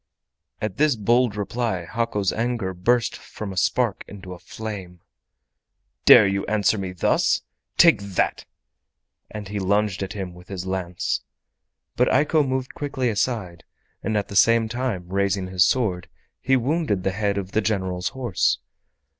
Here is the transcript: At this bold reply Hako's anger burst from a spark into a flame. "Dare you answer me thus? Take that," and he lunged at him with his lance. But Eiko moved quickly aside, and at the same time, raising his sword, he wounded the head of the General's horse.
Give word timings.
At 0.59 0.77
this 0.77 0.95
bold 0.95 1.35
reply 1.35 1.85
Hako's 1.85 2.33
anger 2.33 2.73
burst 2.73 3.15
from 3.15 3.53
a 3.53 3.55
spark 3.55 4.03
into 4.07 4.33
a 4.33 4.39
flame. 4.39 5.01
"Dare 6.05 6.25
you 6.25 6.43
answer 6.47 6.79
me 6.79 6.91
thus? 6.91 7.43
Take 7.77 8.01
that," 8.01 8.45
and 9.29 9.47
he 9.49 9.59
lunged 9.59 10.01
at 10.01 10.13
him 10.13 10.33
with 10.33 10.47
his 10.47 10.65
lance. 10.65 11.21
But 11.95 12.09
Eiko 12.11 12.41
moved 12.43 12.73
quickly 12.73 13.09
aside, 13.09 13.63
and 14.01 14.17
at 14.17 14.27
the 14.27 14.35
same 14.35 14.67
time, 14.67 15.07
raising 15.07 15.45
his 15.49 15.65
sword, 15.65 16.09
he 16.41 16.55
wounded 16.57 17.03
the 17.03 17.11
head 17.11 17.37
of 17.37 17.51
the 17.51 17.61
General's 17.61 18.07
horse. 18.09 18.57